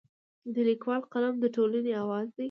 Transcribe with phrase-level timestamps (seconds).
[0.53, 2.39] د لیکوال قلم د ټولنې اواز دی.